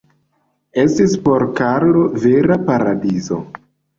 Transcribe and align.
Estis 0.83 1.11
por 1.27 1.45
Karlo 1.59 2.01
vera 2.25 2.57
paradizo. 2.71 3.41